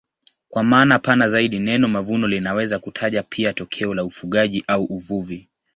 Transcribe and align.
Kwa 0.49 0.63
maana 0.63 0.99
pana 0.99 1.27
zaidi 1.29 1.59
neno 1.59 1.87
mavuno 1.87 2.27
linaweza 2.27 2.79
kutaja 2.79 3.23
pia 3.23 3.53
tokeo 3.53 3.93
la 3.95 4.03
ufugaji 4.03 4.63
au 4.67 4.83
uvuvi. 4.83 5.49